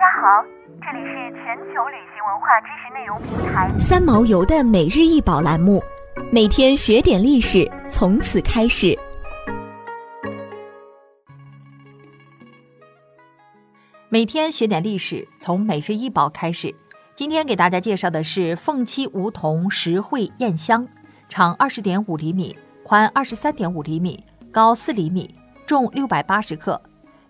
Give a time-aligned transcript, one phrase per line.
[0.00, 0.42] 家好，
[0.80, 5.78] 这里是全球旅行文化知识内容平台三毛游的每日一宝栏目，
[6.32, 8.98] 每天学点历史，从此开始。
[14.08, 16.74] 每天学点历史，从每日一宝开始。
[17.14, 20.88] 今天给大家介绍的是凤栖梧桐实惠燕香，
[21.28, 25.34] 长二十点五厘米，宽二十三点五厘米，高四厘米，
[25.66, 26.80] 重六百八十克。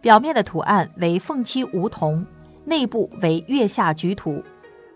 [0.00, 2.24] 表面的图案为凤栖梧桐，
[2.64, 4.42] 内部为月下菊图。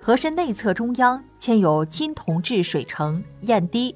[0.00, 3.94] 盒身内侧中央嵌有金铜制水城砚滴，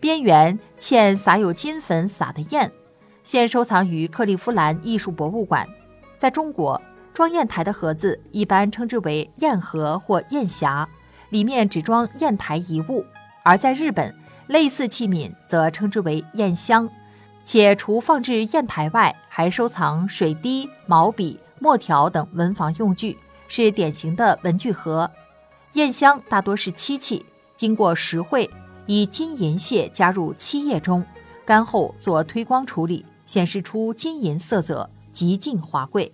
[0.00, 2.70] 边缘嵌撒有金粉撒的砚。
[3.22, 5.66] 现收藏于克利夫兰艺术博物馆。
[6.18, 6.80] 在中国。
[7.14, 10.86] 装砚台的盒子一般称之为砚盒或砚匣，
[11.28, 13.04] 里面只装砚台一物；
[13.44, 14.14] 而在日本，
[14.46, 16.88] 类似器皿则称之为砚箱，
[17.44, 23.16] 且除放置砚台外，还收藏水滴、毛笔、墨条等文房用具，
[23.46, 25.08] 是典型的文具盒。
[25.70, 28.50] 砚香大多是漆器，经过石绘，
[28.86, 31.06] 以金银屑加入漆液中，
[31.44, 36.12] 干后做推光处理，显示出金银色泽，极尽华贵。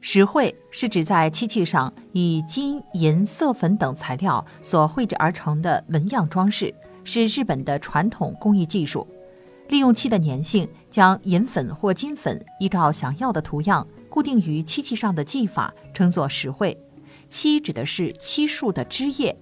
[0.00, 9.06] 石绘是指在漆器上以金银色粉等材料所绘制而成的纹样装饰，是日本的传统工艺技术。
[9.68, 16.76] 利用漆的粘性，将银粉或金粉依照想要的图样固定于漆器上的技法，称作石绘。
[17.28, 19.36] 漆指的是漆树的枝叶，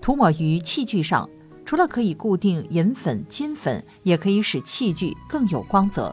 [0.00, 1.28] 涂抹于器具上，
[1.64, 6.12] 除了可以固定银粉、金粉，也可以使器具更有光泽。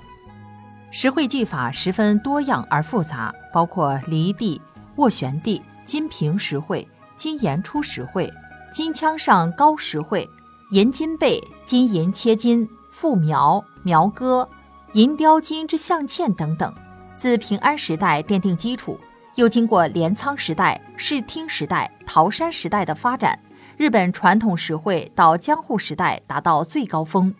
[0.91, 4.61] 石绘技法十分多样而复杂，包括离地、
[4.95, 8.31] 斡旋地、金瓶石绘、金岩出石绘、
[8.71, 10.27] 金枪上高石绘、
[10.71, 12.67] 银金背、金银切金、
[12.99, 14.49] 复描、描割、
[14.93, 16.73] 银雕金之象嵌等等。
[17.15, 18.99] 自平安时代奠定基础，
[19.35, 23.37] 又经过镰仓时代、室町时代、桃山时代的发展，
[23.77, 27.31] 日本传统石绘到江户时代达到最高峰。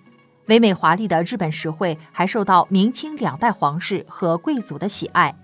[0.46, 5.36] 唯美华丽的日本石绘还受到明清两代皇室和贵族的喜爱。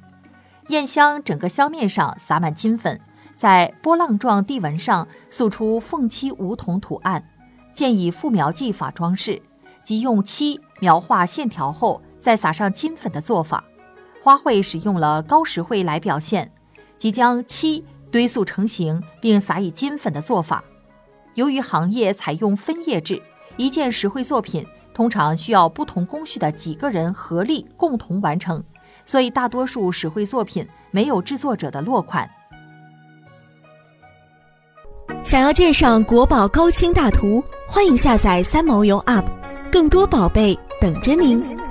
[0.67, 3.01] 砚香整个香面上撒满金粉，
[3.35, 7.27] 在波浪状地纹上塑出凤栖梧桐图案，
[7.73, 9.41] 建以复描技法装饰，
[9.83, 13.63] 即用漆描画线条后再撒上金粉的做法。
[14.21, 16.51] 花卉使用了高石绘来表现，
[16.97, 20.63] 即将漆堆塑成型并撒以金粉的做法。
[21.35, 23.21] 由于行业采用分业制，
[23.57, 24.65] 一件石绘作品。
[24.93, 28.63] 通常需要不同工序的几个人合力共同完成，
[29.05, 32.29] 所以大多数石绘作品没有制作者的落款。
[35.23, 39.25] 想要鉴赏国宝高清大图，欢迎下载三毛游 App，
[39.73, 41.62] 更多宝贝等着您。